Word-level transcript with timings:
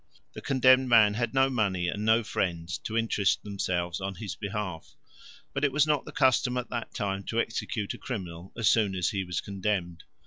The 0.33 0.41
condemned 0.41 0.89
man 0.89 1.13
had 1.13 1.31
no 1.31 1.47
money 1.47 1.87
and 1.87 2.03
no 2.03 2.23
friends 2.23 2.79
to 2.79 2.97
interest 2.97 3.43
themselves 3.43 4.01
on 4.01 4.15
his 4.15 4.33
behalf; 4.35 4.95
but 5.53 5.63
it 5.63 5.71
was 5.71 5.85
not 5.85 6.05
the 6.05 6.11
custom 6.11 6.57
at 6.57 6.71
that 6.71 6.95
time 6.95 7.21
to 7.25 7.39
execute 7.39 7.93
a 7.93 7.99
criminal 7.99 8.51
as 8.57 8.67
soon 8.67 8.95
as 8.95 9.09
he 9.11 9.23
was 9.23 9.41
condemned. 9.41 10.05